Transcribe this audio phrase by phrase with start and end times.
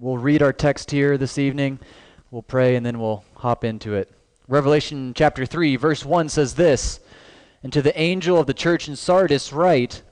[0.00, 1.78] We'll read our text here this evening,
[2.32, 4.10] we'll pray, and then we'll hop into it.
[4.48, 6.98] Revelation chapter 3, verse 1 says this
[7.62, 10.02] And to the angel of the church in Sardis, write,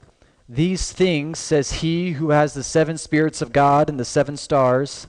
[0.47, 5.05] These things says he who has the seven spirits of God and the seven stars.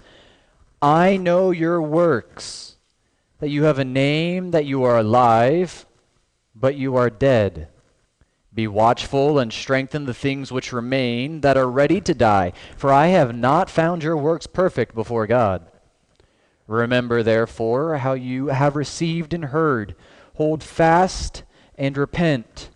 [0.82, 2.76] I know your works,
[3.38, 5.86] that you have a name, that you are alive,
[6.52, 7.68] but you are dead.
[8.54, 13.08] Be watchful and strengthen the things which remain that are ready to die, for I
[13.08, 15.66] have not found your works perfect before God.
[16.68, 19.96] Remember, therefore, how you have received and heard.
[20.36, 21.42] Hold fast
[21.76, 22.70] and repent.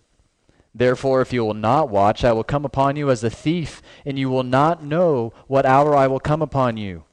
[0.75, 4.19] Therefore, if you will not watch, I will come upon you as a thief, and
[4.19, 7.05] you will not know what hour I will come upon you.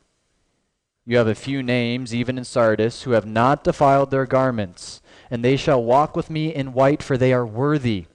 [1.06, 5.44] You have a few names, even in Sardis, who have not defiled their garments, and
[5.44, 8.06] they shall walk with me in white, for they are worthy.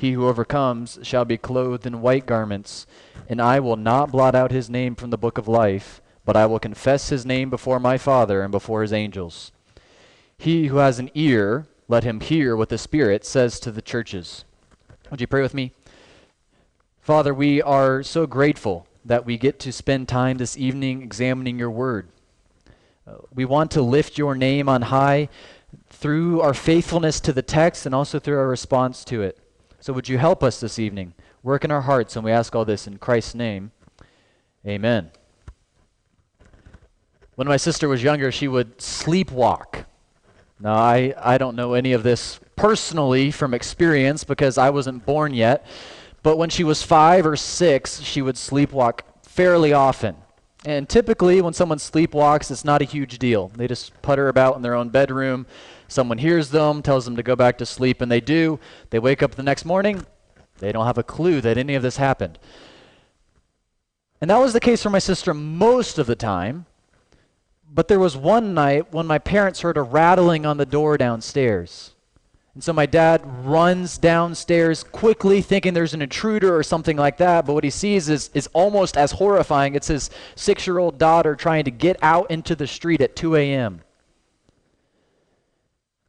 [0.00, 2.86] He who overcomes shall be clothed in white garments,
[3.28, 6.46] and I will not blot out his name from the book of life, but I
[6.46, 9.52] will confess his name before my Father and before his angels.
[10.38, 14.46] He who has an ear, let him hear what the Spirit says to the churches.
[15.10, 15.72] Would you pray with me?
[17.02, 21.70] Father, we are so grateful that we get to spend time this evening examining your
[21.70, 22.08] word.
[23.06, 25.28] Uh, we want to lift your name on high
[25.90, 29.38] through our faithfulness to the text and also through our response to it.
[29.80, 31.14] So would you help us this evening?
[31.42, 33.72] Work in our hearts, and we ask all this in Christ's name.
[34.66, 35.10] Amen.
[37.34, 39.86] When my sister was younger, she would sleepwalk.
[40.60, 45.32] Now, I, I don't know any of this personally from experience because I wasn't born
[45.32, 45.66] yet,
[46.22, 50.16] but when she was five or six, she would sleepwalk fairly often.
[50.66, 53.48] And typically, when someone sleepwalks, it's not a huge deal.
[53.56, 55.46] They just putter about in their own bedroom.
[55.90, 58.60] Someone hears them, tells them to go back to sleep, and they do.
[58.90, 60.06] They wake up the next morning,
[60.60, 62.38] they don't have a clue that any of this happened.
[64.20, 66.66] And that was the case for my sister most of the time.
[67.72, 71.94] But there was one night when my parents heard a rattling on the door downstairs.
[72.54, 77.46] And so my dad runs downstairs quickly, thinking there's an intruder or something like that.
[77.46, 79.74] But what he sees is, is almost as horrifying.
[79.74, 83.36] It's his six year old daughter trying to get out into the street at 2
[83.36, 83.80] a.m.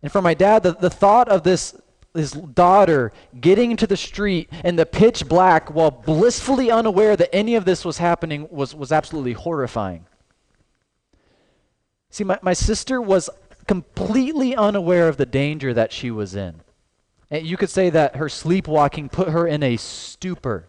[0.01, 1.75] And for my dad, the, the thought of this
[2.13, 7.55] his daughter getting into the street in the pitch black while blissfully unaware that any
[7.55, 10.05] of this was happening was, was absolutely horrifying.
[12.09, 13.29] See, my, my sister was
[13.65, 16.61] completely unaware of the danger that she was in.
[17.29, 20.65] And you could say that her sleepwalking put her in a stupor.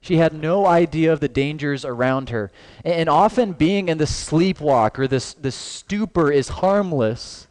[0.00, 2.50] She had no idea of the dangers around her.
[2.84, 7.46] And often being in the sleepwalk or this, this stupor is harmless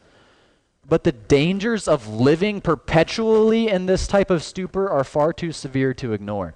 [0.90, 5.94] but the dangers of living perpetually in this type of stupor are far too severe
[5.94, 6.56] to ignore.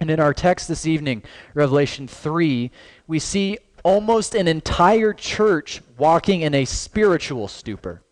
[0.00, 1.22] And in our text this evening,
[1.54, 2.70] Revelation 3,
[3.06, 8.02] we see almost an entire church walking in a spiritual stupor.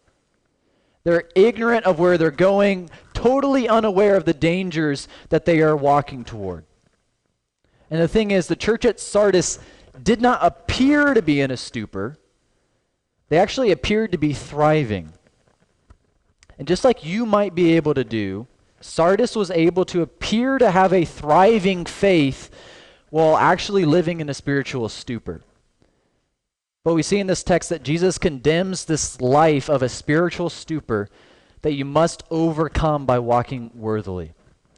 [1.02, 6.24] They're ignorant of where they're going, totally unaware of the dangers that they are walking
[6.24, 6.64] toward.
[7.90, 9.58] And the thing is, the church at Sardis
[10.00, 12.18] did not appear to be in a stupor,
[13.28, 15.12] they actually appeared to be thriving.
[16.60, 18.46] And just like you might be able to do,
[18.82, 22.50] Sardis was able to appear to have a thriving faith
[23.08, 25.40] while actually living in a spiritual stupor.
[26.84, 31.08] But we see in this text that Jesus condemns this life of a spiritual stupor
[31.62, 34.34] that you must overcome by walking worthily.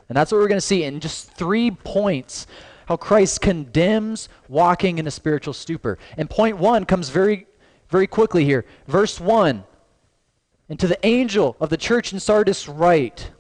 [0.09, 2.47] And that's what we're going to see in just three points
[2.87, 5.99] how Christ condemns walking in a spiritual stupor.
[6.17, 7.49] And point one comes very,
[7.89, 8.65] very quickly here.
[8.87, 9.65] Verse 1
[10.73, 13.31] and to the angel of the church in Sardis, write.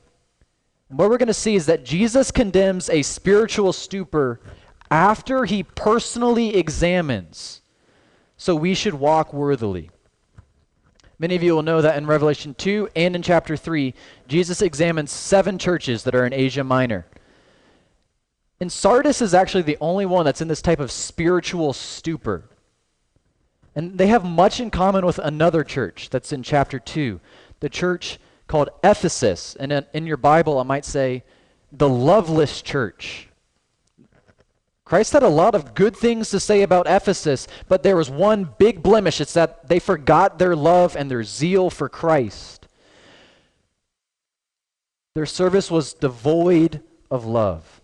[0.91, 4.38] And what we're going to see is that Jesus condemns a spiritual stupor
[4.91, 7.62] after he personally examines.
[8.37, 9.88] So we should walk worthily.
[11.19, 13.94] Many of you will know that in Revelation 2 and in chapter 3,
[14.28, 17.06] Jesus examines seven churches that are in Asia Minor.
[18.60, 22.50] And Sardis is actually the only one that's in this type of spiritual stupor.
[23.75, 27.21] And they have much in common with another church that's in chapter 2,
[27.61, 29.57] the church called Ephesus.
[29.57, 31.25] And in, in your Bible, I might say,
[31.71, 33.29] the loveless church.
[34.85, 38.53] Christ had a lot of good things to say about Ephesus, but there was one
[38.59, 39.23] big blemish.
[39.23, 42.67] It's that they forgot their love and their zeal for Christ.
[45.15, 47.81] Their service was devoid of love.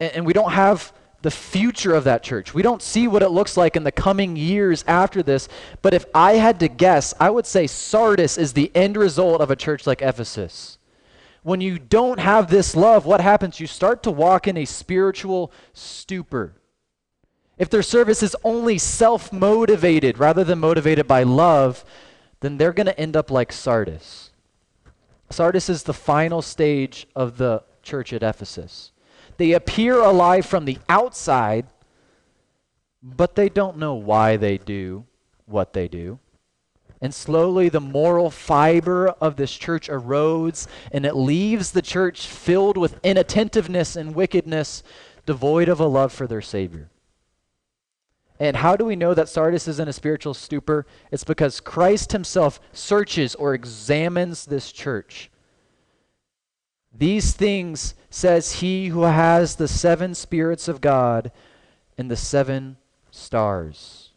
[0.00, 0.92] And, and we don't have
[1.26, 2.54] the future of that church.
[2.54, 5.48] We don't see what it looks like in the coming years after this,
[5.82, 9.50] but if I had to guess, I would say Sardis is the end result of
[9.50, 10.78] a church like Ephesus.
[11.42, 13.58] When you don't have this love, what happens?
[13.58, 16.54] You start to walk in a spiritual stupor.
[17.58, 21.84] if their service is only self motivated rather than motivated by love,
[22.38, 24.30] then they're going to end up like Sardis.
[25.30, 28.92] Sardis is the final stage of the church at Ephesus.
[29.36, 31.66] They appear alive from the outside,
[33.02, 35.04] but they don't know why they do
[35.44, 36.18] what they do.
[37.00, 42.76] And slowly, the moral fiber of this church erodes, and it leaves the church filled
[42.76, 44.82] with inattentiveness and wickedness,
[45.26, 46.88] devoid of a love for their Savior.
[48.38, 50.86] And how do we know that Sardis is in a spiritual stupor?
[51.10, 55.30] It's because Christ himself searches or examines this church.
[56.98, 61.30] These things says he who has the seven spirits of God
[61.98, 62.76] and the seven
[63.10, 64.10] stars.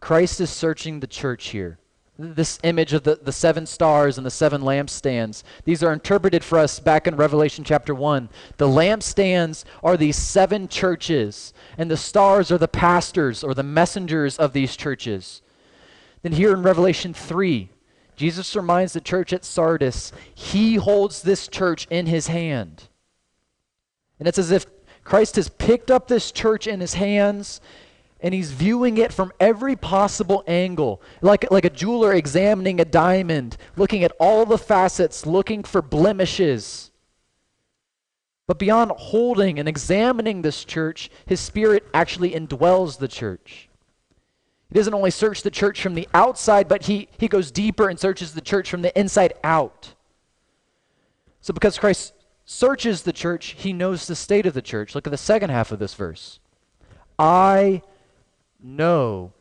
[0.00, 1.78] Christ is searching the church here
[2.18, 5.42] this image of the, the seven stars and the seven lampstands.
[5.64, 8.28] These are interpreted for us back in Revelation chapter 1.
[8.56, 14.38] The lampstands are these seven churches, and the stars are the pastors or the messengers
[14.38, 15.42] of these churches.
[16.22, 17.70] Then here in Revelation 3,
[18.16, 22.84] Jesus reminds the church at Sardis, he holds this church in his hand.
[24.18, 24.66] And it's as if
[25.04, 27.60] Christ has picked up this church in his hands
[28.20, 33.58] and he's viewing it from every possible angle, like, like a jeweler examining a diamond,
[33.76, 36.90] looking at all the facets, looking for blemishes.
[38.46, 43.65] But beyond holding and examining this church, his spirit actually indwells the church.
[44.68, 47.98] He doesn't only search the church from the outside, but he, he goes deeper and
[47.98, 49.94] searches the church from the inside out.
[51.40, 52.12] So, because Christ
[52.44, 54.94] searches the church, he knows the state of the church.
[54.94, 56.40] Look at the second half of this verse.
[57.18, 57.82] I
[58.60, 59.32] know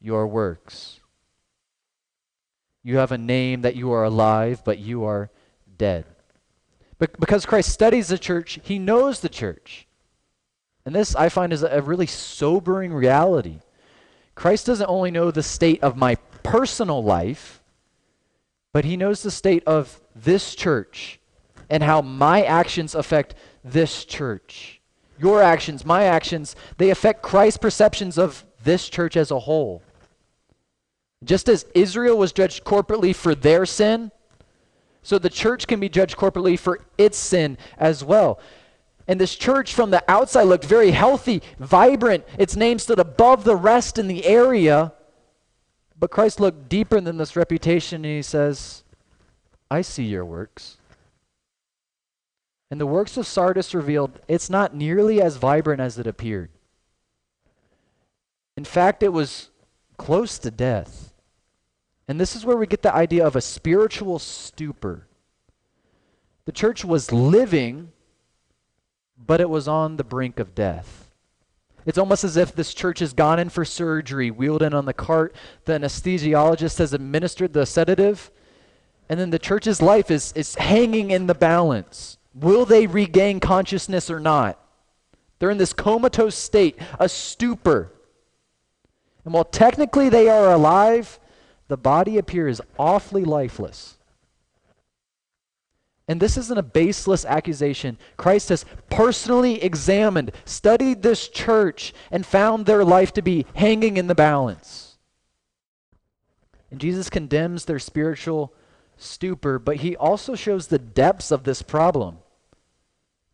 [0.00, 1.00] your works.
[2.82, 5.30] You have a name that you are alive, but you are
[5.78, 6.04] dead.
[6.98, 9.86] But because Christ studies the church, he knows the church.
[10.84, 13.58] And this, I find, is a really sobering reality.
[14.36, 17.62] Christ doesn't only know the state of my personal life,
[18.72, 21.18] but he knows the state of this church
[21.68, 23.34] and how my actions affect
[23.64, 24.80] this church.
[25.18, 29.82] Your actions, my actions, they affect Christ's perceptions of this church as a whole.
[31.24, 34.12] Just as Israel was judged corporately for their sin,
[35.02, 38.38] so the church can be judged corporately for its sin as well.
[39.08, 42.24] And this church from the outside looked very healthy, vibrant.
[42.38, 44.92] Its name stood above the rest in the area.
[45.98, 48.82] But Christ looked deeper than this reputation and he says,
[49.70, 50.78] I see your works.
[52.70, 56.50] And the works of Sardis revealed it's not nearly as vibrant as it appeared.
[58.56, 59.50] In fact, it was
[59.96, 61.14] close to death.
[62.08, 65.06] And this is where we get the idea of a spiritual stupor.
[66.44, 67.92] The church was living,
[69.18, 71.10] but it was on the brink of death.
[71.84, 74.92] It's almost as if this church has gone in for surgery, wheeled in on the
[74.92, 75.34] cart,
[75.64, 78.30] the anesthesiologist has administered the sedative,
[79.08, 82.18] and then the church's life is, is hanging in the balance.
[82.34, 84.58] Will they regain consciousness or not?
[85.38, 87.92] They're in this comatose state, a stupor.
[89.24, 91.20] And while technically they are alive,
[91.68, 93.95] the body appears awfully lifeless.
[96.08, 97.98] And this isn't a baseless accusation.
[98.16, 104.06] Christ has personally examined, studied this church, and found their life to be hanging in
[104.06, 104.98] the balance.
[106.70, 108.52] And Jesus condemns their spiritual
[108.96, 112.18] stupor, but he also shows the depths of this problem.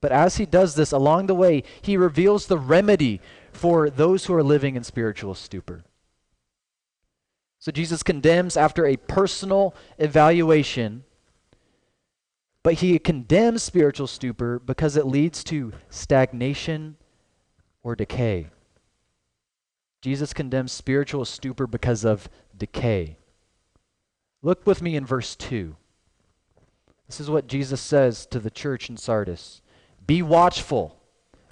[0.01, 3.21] But as he does this, along the way, he reveals the remedy
[3.53, 5.85] for those who are living in spiritual stupor.
[7.61, 11.05] So Jesus condemns after a personal evaluation,
[12.63, 16.97] but he condemns spiritual stupor because it leads to stagnation
[17.83, 18.49] or decay.
[20.01, 23.17] Jesus condemns spiritual stupor because of decay.
[24.43, 25.77] Look with me in verse 2.
[27.07, 29.61] This is what Jesus says to the church in Sardis
[30.07, 30.99] Be watchful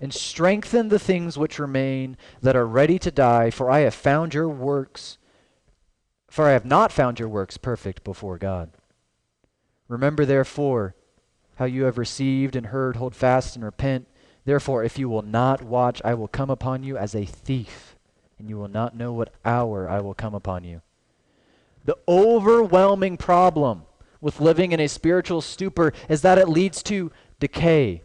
[0.01, 4.35] and strengthen the things which remain that are ready to die, for I have found
[4.35, 5.19] your works
[6.31, 8.71] for I have not found your works perfect before God.
[9.89, 10.95] Remember, therefore,
[11.61, 14.09] how you have received and heard, hold fast and repent.
[14.47, 17.97] Therefore, if you will not watch, I will come upon you as a thief,
[18.39, 20.81] and you will not know what hour I will come upon you.
[21.85, 23.83] The overwhelming problem
[24.23, 28.05] with living in a spiritual stupor is that it leads to decay.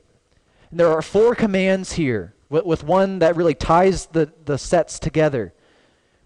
[0.69, 4.99] And there are four commands here, with, with one that really ties the, the sets
[4.99, 5.53] together.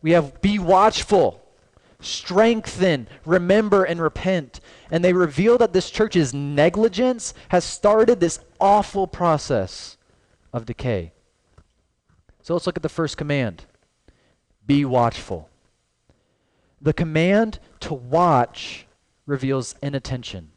[0.02, 1.44] We have be watchful
[2.02, 4.60] strengthen, remember, and repent.
[4.92, 9.98] And they reveal that this church's negligence has started this awful process
[10.54, 11.12] of decay.
[12.42, 13.66] So let's look at the first command
[14.66, 15.50] be watchful.
[16.82, 18.86] The command to watch
[19.26, 20.52] reveals inattention.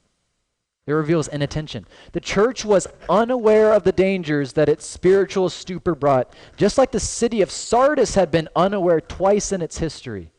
[0.86, 1.86] It reveals inattention.
[2.10, 7.00] The church was unaware of the dangers that its spiritual stupor brought, just like the
[7.00, 10.31] city of Sardis had been unaware twice in its history.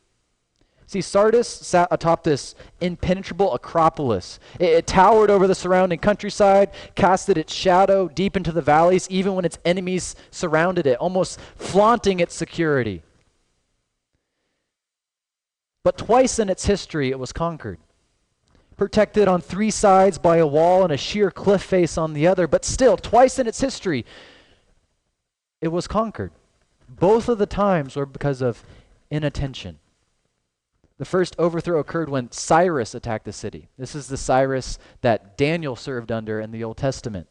[0.86, 4.38] See, Sardis sat atop this impenetrable acropolis.
[4.60, 9.34] It, it, towered over the surrounding countryside, casted its shadow deep into the valleys, even
[9.34, 13.02] when its enemies surrounded it, almost flaunting its security.
[15.82, 17.78] But twice in its history, it was conquered
[18.76, 22.46] protected on three sides by a wall and a sheer cliff face on the other,
[22.46, 24.04] but still, twice in its history,
[25.60, 26.32] it was conquered.
[26.88, 28.64] Both of the times were because of
[29.10, 29.78] inattention.
[30.98, 33.68] The first overthrow occurred when Cyrus attacked the city.
[33.76, 37.26] This is the Cyrus that Daniel served under in the Old Testament.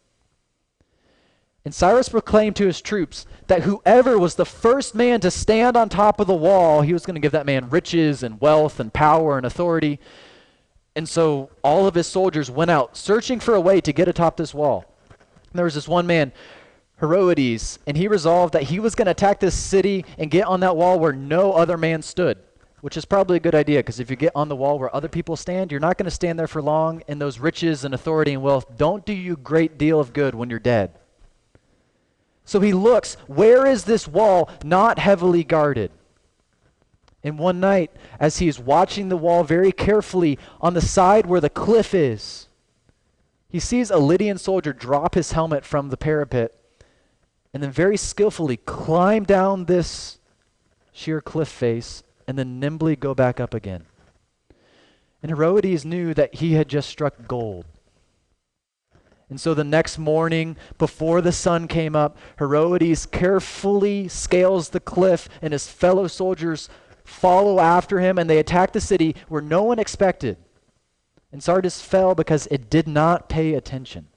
[1.66, 5.88] And Cyrus proclaimed to his troops that whoever was the first man to stand on
[5.88, 8.94] top of the wall, he was going to give that man riches and wealth and
[8.94, 9.98] power and authority.
[10.96, 14.36] And so all of his soldiers went out searching for a way to get atop
[14.36, 14.84] this wall.
[15.10, 16.34] And there was this one man,
[17.00, 20.60] Herodes, and he resolved that he was going to attack this city and get on
[20.60, 22.40] that wall where no other man stood,
[22.84, 25.08] which is probably a good idea because if you get on the wall where other
[25.08, 28.34] people stand, you're not going to stand there for long, and those riches and authority
[28.34, 30.92] and wealth don't do you a great deal of good when you're dead.
[32.44, 35.92] So he looks, where is this wall not heavily guarded?
[37.24, 41.40] And one night, as he is watching the wall very carefully on the side where
[41.40, 42.50] the cliff is,
[43.48, 46.54] he sees a Lydian soldier drop his helmet from the parapet
[47.54, 50.20] and then very skillfully climb down this
[50.92, 53.86] sheer cliff face and then nimbly go back up again.
[55.22, 57.66] And Herodes knew that he had just struck gold.
[59.30, 65.30] And so the next morning, before the sun came up, Herodes carefully scales the cliff,
[65.42, 66.70] and his fellow soldiers
[67.04, 70.38] follow after him, and they attack the city where no one expected.
[71.32, 74.08] And Sardis fell because it did not pay attention.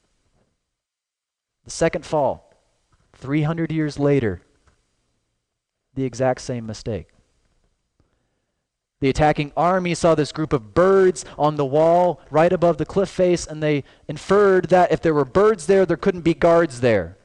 [1.65, 2.53] The second fall,
[3.15, 4.43] 300 years later,
[5.95, 7.09] the exact same mistake.
[9.07, 13.09] The attacking army saw this group of birds on the wall right above the cliff
[13.09, 17.17] face, and they inferred that if there were birds there, there couldn't be guards there.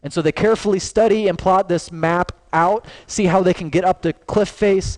[0.00, 3.84] And so they carefully study and plot this map out, see how they can get
[3.84, 4.96] up the cliff face.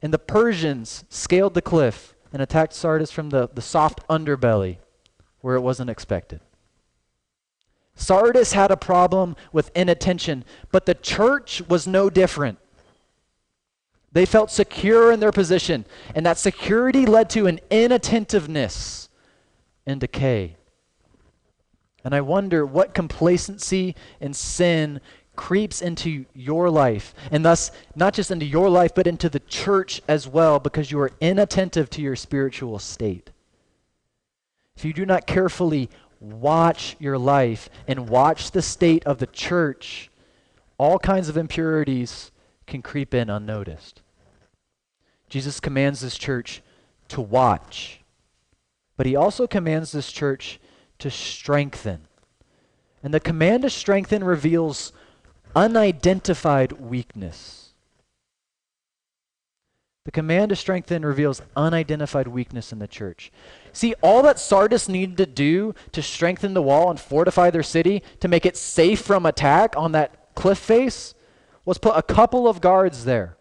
[0.00, 4.78] And the Persians scaled the cliff and attacked Sardis from the, the soft underbelly
[5.42, 6.40] where it wasn't expected.
[7.94, 12.58] Sardis had a problem with inattention, but the church was no different.
[14.12, 19.08] They felt secure in their position, and that security led to an inattentiveness
[19.86, 20.56] and decay.
[22.04, 25.00] And I wonder what complacency and sin
[25.34, 30.02] creeps into your life, and thus not just into your life, but into the church
[30.06, 33.30] as well, because you are inattentive to your spiritual state.
[34.76, 35.88] If you do not carefully
[36.20, 40.10] watch your life and watch the state of the church,
[40.76, 42.30] all kinds of impurities
[42.66, 44.01] can creep in unnoticed.
[45.32, 46.60] Jesus commands this church
[47.08, 48.00] to watch,
[48.98, 50.60] but he also commands this church
[50.98, 52.02] to strengthen.
[53.02, 54.92] And the command to strengthen reveals
[55.56, 57.70] unidentified weakness.
[60.04, 63.32] The command to strengthen reveals unidentified weakness in the church.
[63.72, 68.02] See, all that Sardis needed to do to strengthen the wall and fortify their city,
[68.20, 71.14] to make it safe from attack on that cliff face,
[71.64, 73.38] was put a couple of guards there.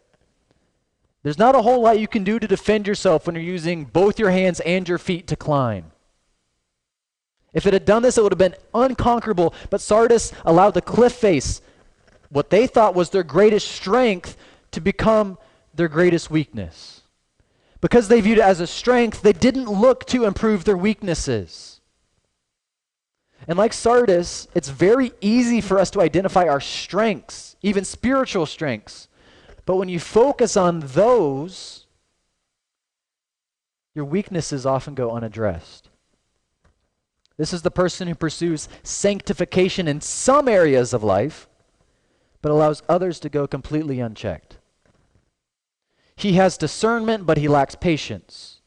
[1.23, 4.17] There's not a whole lot you can do to defend yourself when you're using both
[4.17, 5.91] your hands and your feet to climb.
[7.53, 9.53] If it had done this, it would have been unconquerable.
[9.69, 11.61] But Sardis allowed the cliff face,
[12.29, 14.37] what they thought was their greatest strength,
[14.71, 15.37] to become
[15.73, 17.01] their greatest weakness.
[17.81, 21.81] Because they viewed it as a strength, they didn't look to improve their weaknesses.
[23.47, 29.07] And like Sardis, it's very easy for us to identify our strengths, even spiritual strengths.
[29.71, 31.85] But when you focus on those,
[33.95, 35.87] your weaknesses often go unaddressed.
[37.37, 41.47] This is the person who pursues sanctification in some areas of life,
[42.41, 44.57] but allows others to go completely unchecked.
[46.17, 48.59] He has discernment, but he lacks patience.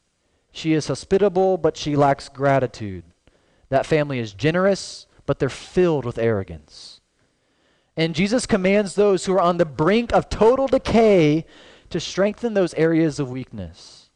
[0.51, 3.03] She is hospitable, but she lacks gratitude.
[3.69, 6.94] That family is generous, but they're filled with arrogance.
[7.97, 11.45] And Jesus commands those who are on the brink of total decay
[11.89, 14.09] to strengthen those areas of weakness.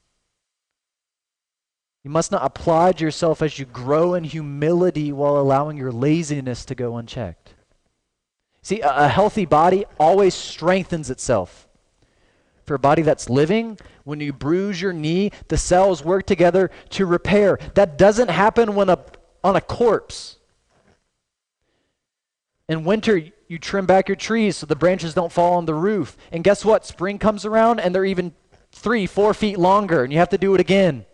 [2.03, 6.75] You must not applaud yourself as you grow in humility while allowing your laziness to
[6.75, 7.53] go unchecked.
[8.62, 11.67] See, a, healthy body always strengthens itself.
[12.65, 17.05] For a body that's living, when you bruise your knee, the cells work together to
[17.05, 17.57] repair.
[17.75, 19.00] That doesn't happen when a,
[19.43, 20.38] on a corpse.
[22.67, 26.15] In winter, you trim back your trees so the branches don't fall on the roof.
[26.31, 26.85] And guess what?
[26.85, 28.31] Spring comes around and they're even
[28.71, 31.05] three, four feet longer, and you have to do it again.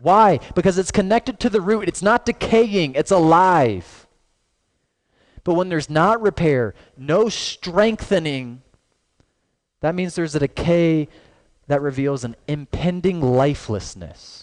[0.00, 0.40] Why?
[0.54, 1.86] Because it's connected to the root.
[1.86, 4.06] It's not decaying, it's alive.
[5.44, 8.62] But when there's not repair, no strengthening,
[9.80, 11.08] that means there's a decay
[11.66, 14.41] that reveals an impending lifelessness.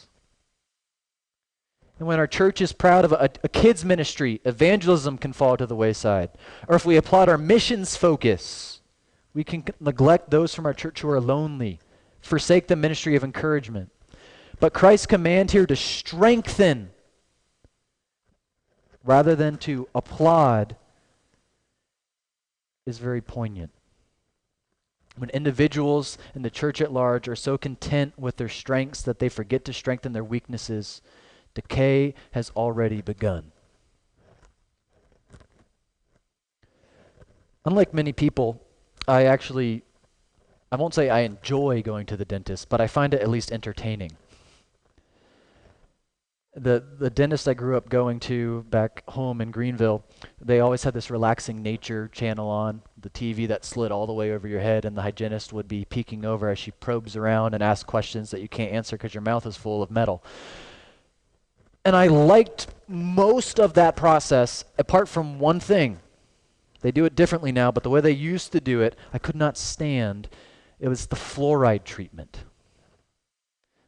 [1.99, 5.65] And when our church is proud of a, a, kids' ministry, evangelism can fall to
[5.65, 6.29] the wayside.
[6.69, 8.79] Or if we applaud our missions focus,
[9.33, 11.79] we can neglect those from our church who are lonely,
[12.21, 13.91] forsake the ministry of encouragement.
[14.61, 16.91] But Christ's command here to strengthen
[19.03, 20.77] rather than to applaud
[22.85, 23.71] is very poignant.
[25.17, 29.27] When individuals in the church at large are so content with their strengths that they
[29.27, 31.01] forget to strengthen their weaknesses,
[31.53, 33.51] decay has already begun.
[37.65, 38.61] Unlike many people,
[39.07, 39.83] I actually,
[40.71, 43.51] I won't say I enjoy going to the dentist, but I find it at least
[43.51, 44.13] entertaining.
[46.55, 50.03] The, the dentist I grew up going to back home in Greenville,
[50.41, 54.31] they always had this relaxing nature channel on, the TV that slid all the way
[54.31, 57.61] over your head, and the hygienist would be peeking over as she probes around and
[57.61, 60.23] asks questions that you can't answer because your mouth is full of metal.
[61.85, 65.99] And I liked most of that process, apart from one thing.
[66.81, 69.35] They do it differently now, but the way they used to do it, I could
[69.35, 70.29] not stand.
[70.79, 72.43] It was the fluoride treatment.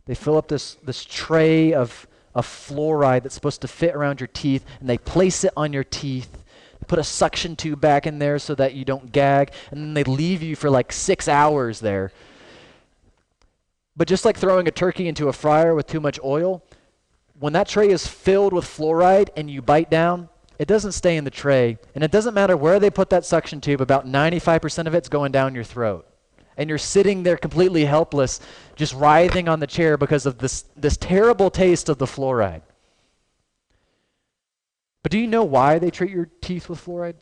[0.06, 4.28] They fill up this, this tray of, of fluoride that's supposed to fit around your
[4.28, 6.44] teeth, and they place it on your teeth.
[6.88, 10.04] put a suction tube back in there so that you don't gag, and then they
[10.04, 12.12] leave you for like six hours there.
[13.96, 16.64] But just like throwing a turkey into a fryer with too much oil,
[17.42, 21.24] when that tray is filled with fluoride and you bite down, it doesn't stay in
[21.24, 21.80] the tray.
[21.96, 25.32] And it doesn't matter where they put that suction tube, about 95% of it's going
[25.32, 26.08] down your throat.
[26.56, 28.40] And you're sitting there completely helpless,
[28.76, 32.62] just writhing on the chair because of this, this terrible taste of the fluoride.
[35.02, 37.16] But do you know why they treat your teeth with fluoride?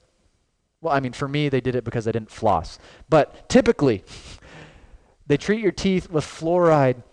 [0.82, 2.78] Well, I mean, for me, they did it because I didn't floss.
[3.08, 4.04] But typically,
[5.28, 7.04] they treat your teeth with fluoride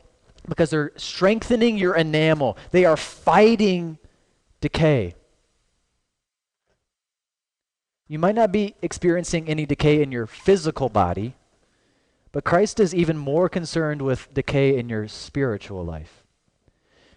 [0.49, 2.57] because they're strengthening your enamel.
[2.71, 3.99] They are fighting
[4.61, 5.15] decay.
[8.09, 11.35] You might not be experiencing any decay in your physical body,
[12.31, 16.23] but Christ is even more concerned with decay in your spiritual life.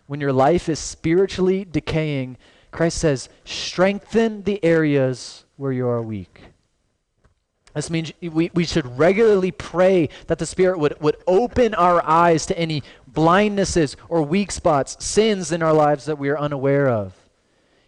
[0.07, 2.37] When your life is spiritually decaying,
[2.71, 6.41] Christ says, strengthen the areas where you are weak.
[7.79, 12.45] This means we, we should regularly pray that the Spirit would, would open our eyes
[12.47, 17.13] to any blindnesses or weak spots, sins in our lives that we are unaware of.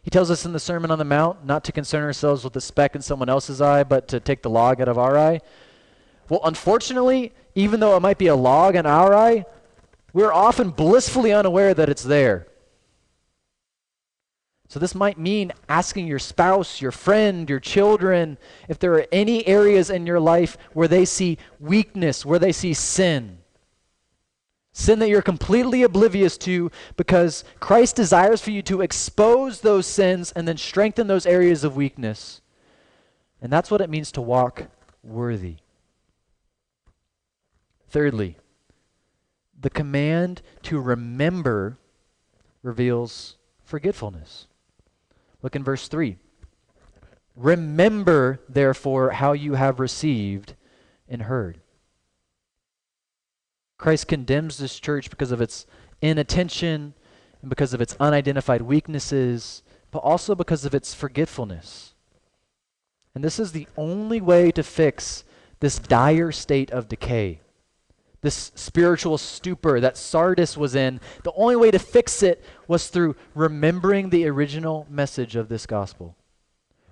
[0.01, 2.61] He tells us in the Sermon on the Mount not to concern ourselves with the
[2.61, 5.41] speck in someone else's eye, but to take the log out of our eye.
[6.29, 9.43] Well, unfortunately, even though it might be a log in our eye,
[10.13, 12.47] we're often blissfully unaware that it's there.
[14.71, 18.37] So, this might mean asking your spouse, your friend, your children,
[18.69, 22.73] if there are any areas in your life where they see weakness, where they see
[22.73, 23.39] sin.
[24.71, 30.31] Sin that you're completely oblivious to because Christ desires for you to expose those sins
[30.31, 32.39] and then strengthen those areas of weakness.
[33.41, 34.67] And that's what it means to walk
[35.03, 35.57] worthy.
[37.89, 38.37] Thirdly,
[39.59, 41.77] the command to remember
[42.63, 44.47] reveals forgetfulness.
[45.41, 46.17] Look in verse 3.
[47.35, 50.55] Remember, therefore, how you have received
[51.07, 51.61] and heard.
[53.77, 55.65] Christ condemns this church because of its
[56.01, 56.93] inattention
[57.41, 61.95] and because of its unidentified weaknesses, but also because of its forgetfulness.
[63.15, 65.23] And this is the only way to fix
[65.59, 67.41] this dire state of decay,
[68.21, 70.99] this spiritual stupor that Sardis was in.
[71.23, 76.15] The only way to fix it was through remembering the original message of this gospel.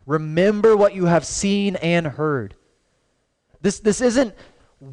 [0.05, 2.55] Remember what you have seen and heard.
[3.61, 4.33] This, this isn't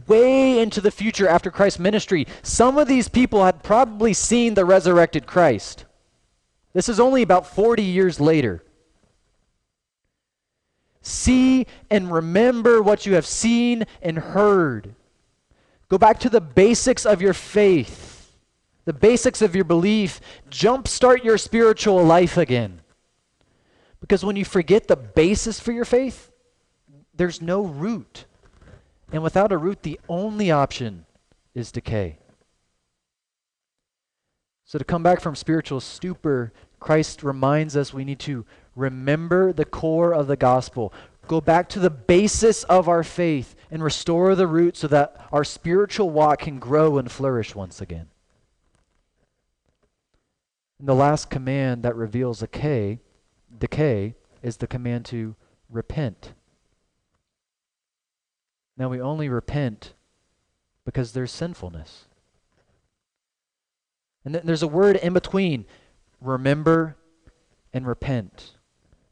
[0.06, 4.64] way into the future after Christ's ministry, some of these people had probably seen the
[4.64, 5.84] resurrected Christ.
[6.72, 8.62] This is only about 40 years later.
[11.00, 14.94] See and remember what you have seen and heard.
[15.88, 18.32] Go back to the basics of your faith,
[18.84, 20.20] the basics of your belief.
[20.50, 22.80] Jumpstart your spiritual life again.
[24.00, 26.30] Because when you forget the basis for your faith,
[27.14, 28.26] there's no root.
[29.12, 31.06] And without a root, the only option
[31.54, 32.18] is decay.
[34.64, 38.44] So, to come back from spiritual stupor, Christ reminds us we need to
[38.74, 40.92] remember the core of the gospel,
[41.26, 45.44] go back to the basis of our faith, and restore the root so that our
[45.44, 48.08] spiritual walk can grow and flourish once again.
[50.78, 53.00] And the last command that reveals decay,
[53.58, 55.34] decay is the command to
[55.70, 56.34] repent.
[58.76, 59.94] Now we only repent
[60.84, 62.06] because there's sinfulness.
[64.24, 65.64] And then there's a word in between
[66.20, 66.96] remember
[67.72, 68.55] and repent.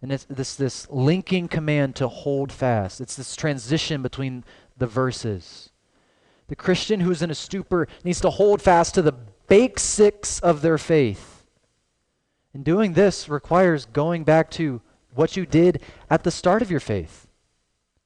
[0.05, 3.01] And it's this, this linking command to hold fast.
[3.01, 4.45] It's this transition between
[4.77, 5.71] the verses.
[6.49, 9.15] The Christian who's in a stupor needs to hold fast to the
[9.47, 11.47] basics of their faith.
[12.53, 14.83] And doing this requires going back to
[15.15, 17.27] what you did at the start of your faith,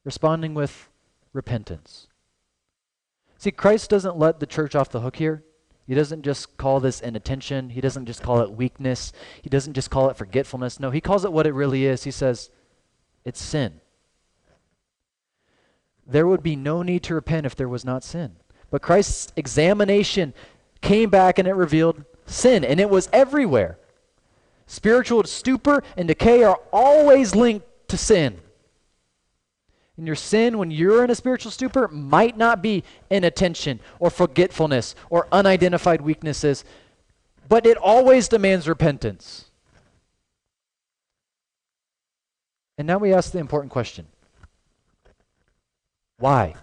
[0.05, 0.89] responding with
[1.33, 2.07] repentance.
[3.39, 5.43] See, Christ doesn't let the church off the hook here.
[5.89, 7.71] He doesn't just call this inattention.
[7.71, 9.11] He doesn't just call it weakness.
[9.41, 10.79] He doesn't just call it forgetfulness.
[10.79, 12.05] No, he calls it what it really is.
[12.05, 12.51] He says,
[13.25, 13.81] it's sin.
[16.07, 18.37] There would be no need to repent if there was not sin.
[18.71, 20.35] But Christ's examination
[20.83, 23.79] came back and it revealed sin, and it was everywhere.
[24.67, 28.41] Spiritual stupor and decay are always linked to sin.
[29.99, 34.95] And your sin, when you're in a spiritual stupor, might not be inattention or forgetfulness
[35.11, 36.65] or unidentified weaknesses,
[37.49, 39.47] but it always demands repentance.
[42.79, 44.07] And now we ask the important question
[46.19, 46.55] why?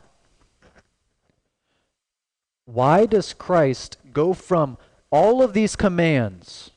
[2.63, 4.77] Why does Christ go from
[5.11, 6.71] all of these commands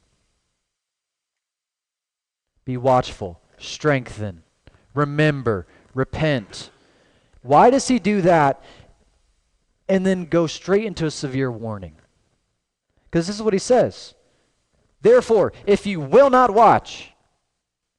[2.64, 4.42] be watchful, strengthen,
[4.92, 5.66] remember,
[5.98, 6.70] repent.
[7.42, 8.62] Why does he do that
[9.88, 11.96] and then go straight into a severe warning?
[13.04, 14.14] Because this is what he says.
[15.02, 17.12] Therefore, if you will not watch,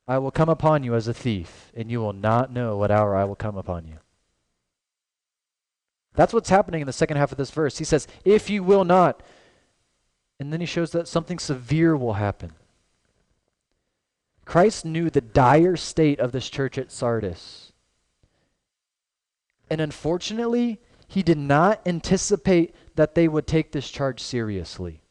[0.07, 3.15] I will come upon you as a thief, and you will not know what hour
[3.15, 3.97] I will come upon you.
[6.15, 7.77] That's what's happening in the second half of this verse.
[7.77, 9.21] He says, If you will not.
[10.39, 12.53] And then he shows that something severe will happen.
[14.45, 17.68] Christ knew the dire state of this church at Sardis.
[19.69, 25.01] And unfortunately, he did not anticipate that they would take this charge seriously.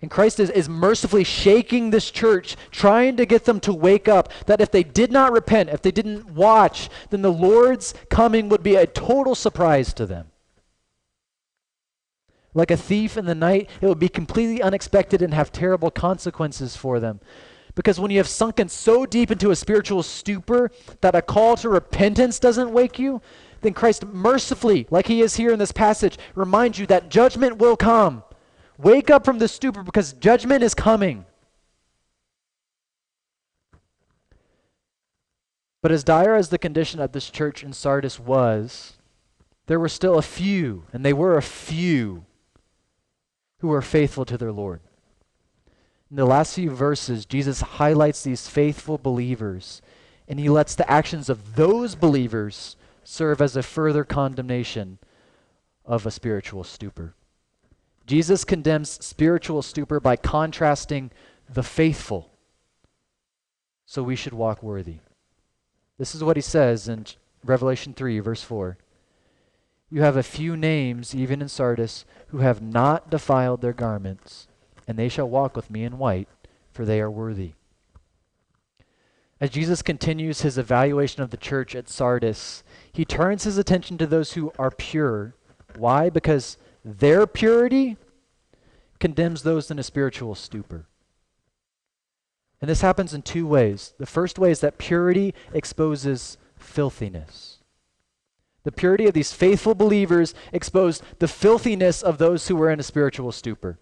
[0.00, 4.32] And Christ is, is mercifully shaking this church, trying to get them to wake up.
[4.46, 8.62] That if they did not repent, if they didn't watch, then the Lord's coming would
[8.62, 10.30] be a total surprise to them.
[12.54, 16.76] Like a thief in the night, it would be completely unexpected and have terrible consequences
[16.76, 17.20] for them.
[17.78, 21.68] Because when you have sunken so deep into a spiritual stupor that a call to
[21.68, 23.22] repentance doesn't wake you,
[23.60, 27.76] then Christ mercifully, like he is here in this passage, reminds you that judgment will
[27.76, 28.24] come.
[28.78, 31.24] Wake up from the stupor because judgment is coming.
[35.80, 38.94] But as dire as the condition of this church in Sardis was,
[39.66, 42.24] there were still a few, and they were a few,
[43.60, 44.80] who were faithful to their Lord.
[46.10, 49.82] In the last few verses, Jesus highlights these faithful believers,
[50.26, 54.98] and he lets the actions of those believers serve as a further condemnation
[55.84, 57.14] of a spiritual stupor.
[58.06, 61.10] Jesus condemns spiritual stupor by contrasting
[61.48, 62.30] the faithful.
[63.84, 64.98] So we should walk worthy.
[65.98, 67.04] This is what he says in
[67.44, 68.78] Revelation 3, verse 4.
[69.90, 74.47] You have a few names, even in Sardis, who have not defiled their garments,
[74.88, 76.28] and they shall walk with me in white,
[76.72, 77.52] for they are worthy.
[79.40, 84.06] As Jesus continues his evaluation of the church at Sardis, he turns his attention to
[84.06, 85.34] those who are pure.
[85.76, 86.10] Why?
[86.10, 87.98] Because their purity
[88.98, 90.86] condemns those in a spiritual stupor.
[92.60, 93.94] And this happens in two ways.
[93.98, 97.58] The first way is that purity exposes filthiness.
[98.64, 102.82] The purity of these faithful believers exposed the filthiness of those who were in a
[102.82, 103.78] spiritual stupor.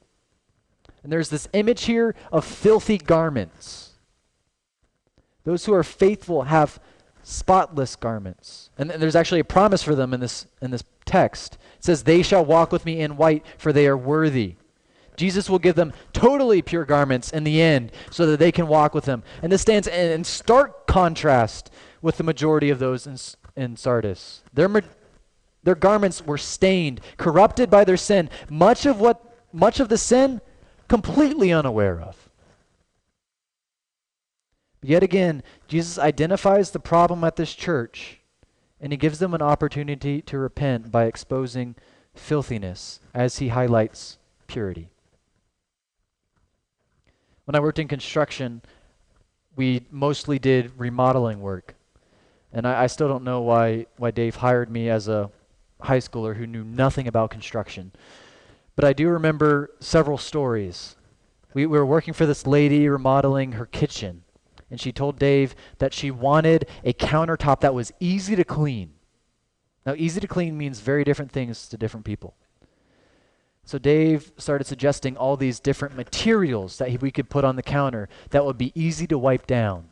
[1.03, 3.93] And there's this image here of filthy garments.
[5.45, 6.81] Those who are faithful have
[7.23, 8.71] spotless garments.
[8.79, 11.59] And there's actually a promise for them in this, in this text.
[11.79, 14.57] It says, They shall walk with me in white, for they are worthy.
[15.17, 18.95] Jesus will give them totally pure garments in the end so that they can walk
[18.95, 19.23] with him.
[19.43, 21.71] And this stands in stark contrast
[22.03, 23.17] with the majority of those in,
[23.61, 24.43] in Sardis.
[24.53, 24.83] Their,
[25.63, 28.29] their garments were stained, corrupted by their sin.
[28.51, 30.41] Much of what much of the sin
[30.89, 32.29] completely unaware of.
[34.83, 38.21] Yet again, Jesus identifies the problem at this church
[38.81, 41.75] and he gives them an opportunity to repent by exposing
[42.15, 44.91] filthiness as he highlights purity.
[47.45, 48.63] When I worked in construction,
[49.55, 51.75] we mostly did remodeling work.
[52.53, 55.31] And I, I, still don't know why, why Dave hired me as a
[55.81, 57.93] high schooler who knew nothing about construction.
[58.77, 60.97] But I do remember several stories.
[61.55, 64.23] We, we were working for this lady remodeling her kitchen.
[64.71, 68.93] And she told Dave that she wanted a countertop that was easy to clean.
[69.87, 72.35] Now, easy to clean means very different things to different people.
[73.65, 77.63] So Dave started suggesting all these different materials that he, we could put on the
[77.63, 79.89] counter that would be easy to wipe down.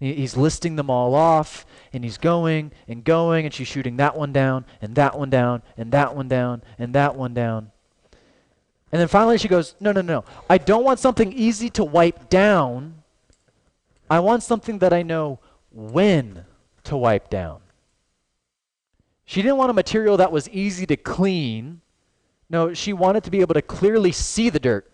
[0.00, 4.32] He's listing them all off, and he's going and going, and she's shooting that one
[4.32, 7.70] down, and that one down, and that one down, and that one down.
[8.94, 10.24] And then finally she goes, No, no, no.
[10.48, 13.02] I don't want something easy to wipe down.
[14.08, 15.40] I want something that I know
[15.72, 16.44] when
[16.84, 17.60] to wipe down.
[19.24, 21.80] She didn't want a material that was easy to clean
[22.50, 24.88] no, she wanted to be able to clearly see the dirt.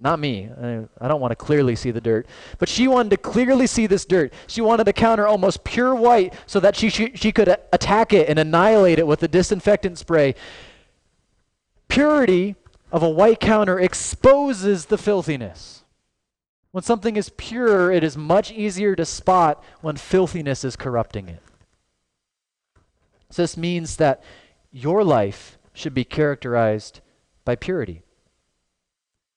[0.00, 0.50] Not me.
[0.60, 2.26] I, I, don't want to clearly see the dirt.
[2.58, 4.34] But she wanted to clearly see this dirt.
[4.48, 8.28] She wanted the counter almost pure white so that she, she, she could attack it
[8.28, 10.34] and annihilate it with a disinfectant spray.
[11.88, 12.56] Purity
[12.94, 15.82] of a white counter exposes the filthiness.
[16.70, 21.42] When something is pure, it is much easier to spot when filthiness is corrupting it.
[23.30, 24.22] So this means that
[24.70, 27.00] your life should be characterized
[27.44, 28.02] by purity.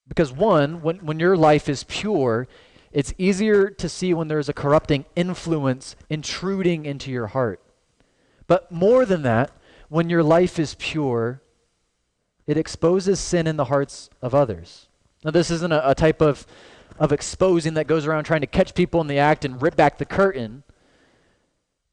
[0.07, 2.47] Because, one, when, when your life is pure,
[2.91, 7.59] it's easier to see when there's a corrupting influence intruding into your heart.
[8.45, 9.49] But more than that,
[9.89, 11.41] when your life is pure,
[12.47, 14.87] it exposes sin in the hearts of others.
[15.23, 16.47] Now, this isn't a, a type of,
[16.97, 19.97] of exposing that goes around trying to catch people in the act and rip back
[19.97, 20.63] the curtain.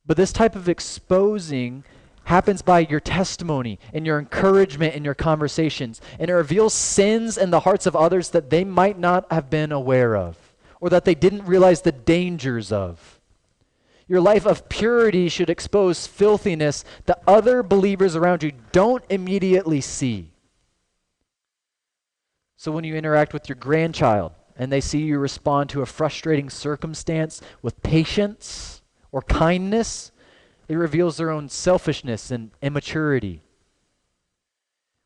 [0.07, 1.85] But this type of exposing
[2.25, 6.01] happens by your testimony and your encouragement in your conversations.
[6.19, 9.73] And it reveals sins in the hearts of others that they might not have been
[9.73, 10.39] aware of
[10.81, 13.21] or that they didn't realize the dangers of.
[14.07, 20.34] Your life of purity should expose filthiness that other believers around you don't immediately see.
[22.65, 26.49] So when you interact with your grandchild and they see you respond to a frustrating
[26.49, 28.81] circumstance with patience
[29.13, 30.13] or kindness,
[30.67, 33.43] it reveals their own selfishness and immaturity.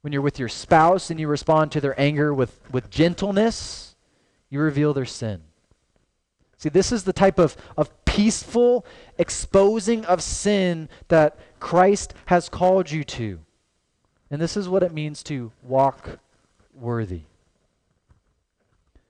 [0.03, 3.97] When you're with your spouse and you respond to their anger with, with gentleness,
[4.51, 5.43] you reveal their sin.
[6.59, 8.87] See, this is the type of, of peaceful
[9.19, 13.41] exposing of sin that Christ has called you to.
[14.31, 16.21] And this is what it means to walk
[16.73, 17.23] worthy.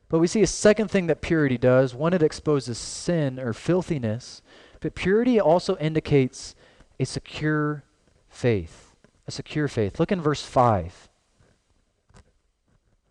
[0.08, 1.94] But we see a second thing that purity does.
[1.94, 4.40] One, it exposes sin or filthiness.
[4.80, 6.54] But purity also indicates
[6.98, 7.84] a secure
[8.28, 8.94] faith.
[9.26, 10.00] A secure faith.
[10.00, 11.08] Look in verse 5.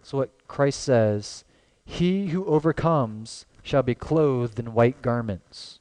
[0.02, 1.44] So, what Christ says
[1.86, 5.80] He who overcomes shall be clothed in white garments,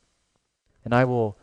[0.85, 1.39] and I will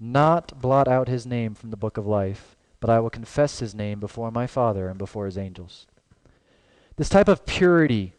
[0.00, 3.74] not blot out his name from the book of life, but I will confess his
[3.74, 5.86] name before my Father and before his angels.
[6.96, 8.14] This type of purity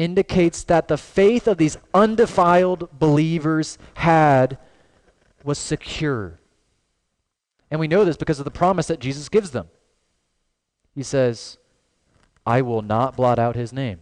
[0.00, 4.56] indicates that the faith of these undefiled believers had
[5.44, 6.40] was secure.
[7.70, 9.68] And we know this because of the promise that Jesus gives them.
[10.94, 11.58] He says,
[12.46, 14.00] I will not blot out his name.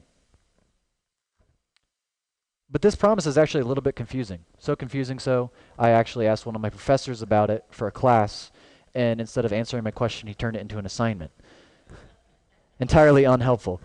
[2.71, 4.45] But this promise is actually a little bit confusing.
[4.59, 8.53] So confusing so, I actually asked one of my professors about it for a class,
[8.95, 11.33] and instead of answering my question, he turned it into an assignment.
[12.79, 13.81] Entirely unhelpful.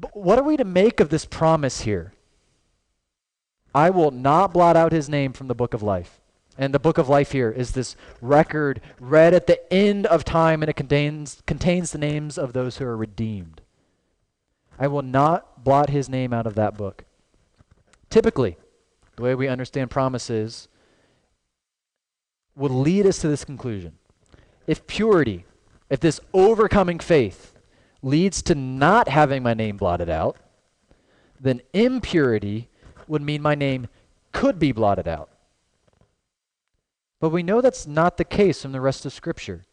[0.00, 2.14] But what are we to make of this promise here?
[3.74, 6.20] I will not blot out his name from the book of life.
[6.56, 10.62] And the book of life here is this record read at the end of time,
[10.62, 13.60] and it contains, contains the names of those who are redeemed.
[14.78, 17.04] I will not blot his name out of that book.
[18.08, 18.56] Typically,
[19.16, 20.68] the way we understand promises
[22.56, 23.92] would lead us to this conclusion.
[24.66, 25.44] If purity,
[25.88, 27.49] if this overcoming faith
[28.02, 30.36] leads to not having my name blotted out,
[31.40, 32.68] then impurity
[33.06, 33.88] would mean my name
[34.32, 35.30] could be blotted out.
[37.18, 39.64] But we know that's not the case from the rest of Scripture.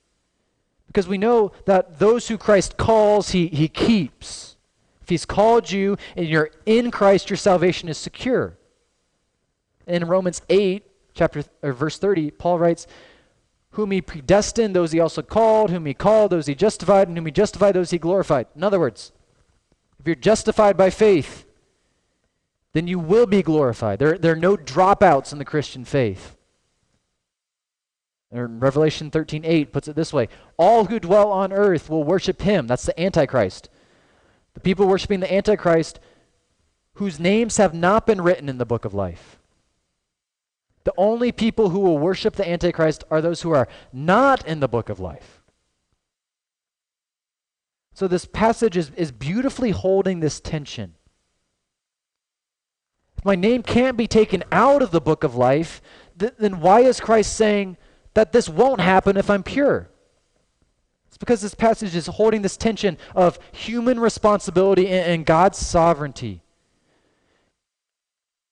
[0.88, 4.56] Because we know that those who Christ calls, he, he keeps.
[5.02, 8.58] If he's called you and you're in Christ, your salvation is secure.
[9.86, 12.88] In Romans 8, chapter or verse 30, Paul writes,
[13.78, 17.28] whom he predestined, those he also called, whom he called, those he justified, and whom
[17.28, 18.48] he justified, those he glorified.
[18.56, 19.12] In other words,
[20.00, 21.46] if you're justified by faith,
[22.74, 24.00] then you will be glorified.
[24.00, 26.36] There, there are no dropouts in the Christian faith.
[28.32, 32.66] Revelation 13 8 puts it this way All who dwell on earth will worship him.
[32.66, 33.70] That's the Antichrist.
[34.56, 36.00] The people worshiping the Antichrist
[36.96, 39.38] whose names have not been written in the book of life.
[40.88, 44.70] The only people who will worship the Antichrist are those who are not in the
[44.70, 45.44] book of life.
[47.94, 50.94] So this passage is, is beautifully holding this tension.
[53.18, 55.82] If my name can't be taken out of the book of life,
[56.18, 57.76] th- then why is Christ saying
[58.14, 59.90] that this won't happen if I'm pure?
[61.10, 66.44] It's because this passage is holding this tension of human responsibility and, and God's sovereignty.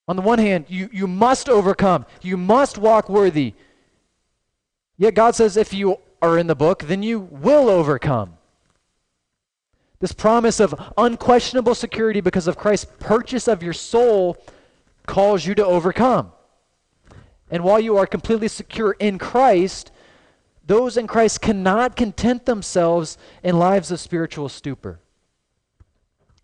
[0.08, 3.54] On the one hand, you, you must overcome, you must walk worthy.
[4.96, 8.38] Yet God says if you are in the book, then you will overcome.
[9.98, 14.36] This promise of unquestionable security because of Christ's purchase of your soul
[15.06, 16.32] calls you to overcome.
[17.50, 19.90] And while you are completely secure in Christ,
[20.66, 25.00] those in Christ cannot content themselves in lives of spiritual stupor.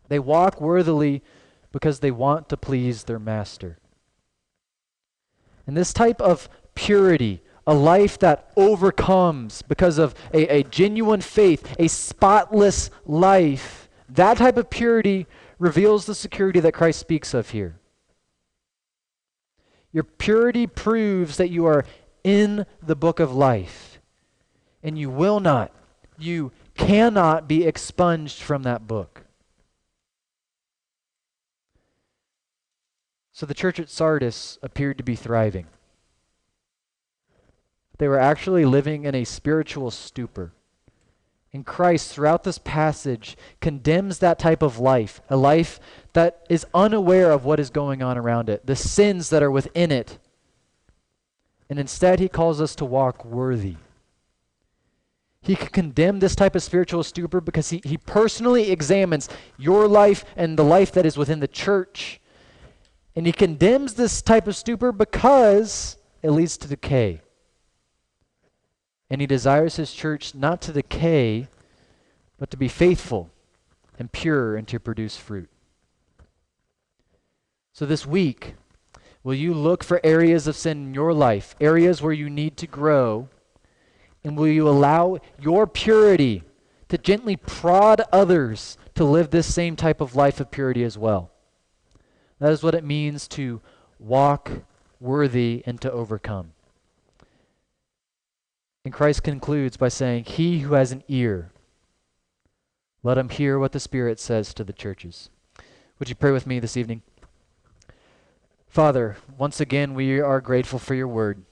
[0.09, 1.23] They walk worthily
[1.73, 3.79] because they want to please their master.
[5.67, 11.75] And this type of purity, a life that overcomes because of a, a genuine faith,
[11.79, 15.27] a spotless life, that type of purity
[15.59, 17.77] reveals the security that Christ speaks of here.
[19.93, 21.85] Your purity proves that you are
[22.25, 24.01] in the book of life.
[24.83, 25.73] And you will not,
[26.19, 29.23] you cannot be expunged from that book.
[33.43, 35.67] So the church at Sardis appeared to be thriving.
[37.99, 40.53] They were actually living in a spiritual stupor.
[41.53, 45.81] And Christ, throughout this passage, condemns that type of life, a life
[46.13, 49.91] that is unaware of what is going on around it, the sins that are within
[49.91, 50.21] it.
[51.69, 53.75] And instead, he calls us to walk worthy.
[55.41, 59.29] He can condemn this type of spiritual stupor because he, he personally examines
[59.59, 62.21] your life and the life that is within the church
[63.15, 67.21] and he condemns this type of stupor because it leads to decay.
[69.11, 71.49] And he desires his church not to decay,
[72.39, 73.31] but to be faithful
[73.99, 75.51] and pure and to produce fruit.
[77.75, 78.55] So this week,
[79.23, 82.67] will you look for areas of sin in your life, areas where you need to
[82.67, 83.29] grow,
[84.25, 86.43] and will you allow your purity
[86.89, 91.32] to gently prod others to live this same type of life of purity as well?
[92.43, 93.61] That is what it means to
[94.01, 94.51] walk
[94.99, 96.55] worthy and to overcome.
[98.85, 101.53] And Christ concludes by saying, He who has an ear,
[103.05, 105.31] let him hear what the Spirit says to the churches.
[106.01, 107.03] Would you pray with me this evening?
[108.67, 111.45] Father, once again, we are grateful for your word.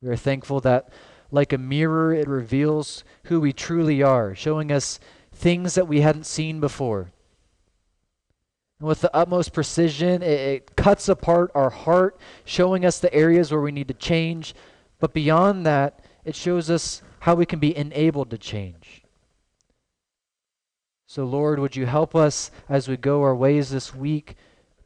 [0.00, 0.90] We are thankful that,
[1.32, 5.00] like a mirror, it reveals who we truly are, showing us
[5.32, 7.10] things that we hadn't seen before
[8.80, 13.52] and with the utmost precision, it, it cuts apart our heart, showing us the areas
[13.52, 14.54] where we need to change.
[14.98, 19.02] But beyond that, it shows us how we can be enabled to change.
[21.06, 24.36] So, Lord, would you help us as we go our ways this week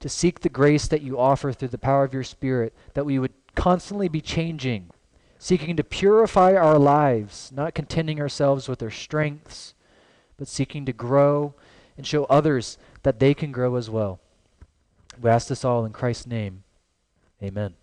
[0.01, 3.19] to seek the grace that you offer through the power of your Spirit, that we
[3.19, 4.91] would constantly be changing,
[5.39, 9.75] seeking to purify our lives, not contenting ourselves with our strengths,
[10.37, 11.55] but seeking to grow
[11.97, 14.19] and show others that they can grow as well.
[15.21, 16.65] We ask this all in Christ's name.
[17.43, 17.75] Amen.